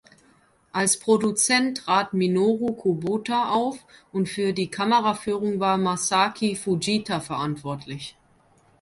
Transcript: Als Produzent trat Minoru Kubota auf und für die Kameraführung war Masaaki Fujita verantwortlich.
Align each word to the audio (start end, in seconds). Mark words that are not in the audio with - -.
Als 0.71 0.97
Produzent 0.97 1.77
trat 1.77 2.11
Minoru 2.15 2.73
Kubota 2.73 3.49
auf 3.49 3.77
und 4.11 4.29
für 4.29 4.51
die 4.51 4.67
Kameraführung 4.71 5.59
war 5.59 5.77
Masaaki 5.77 6.55
Fujita 6.55 7.19
verantwortlich. 7.19 8.17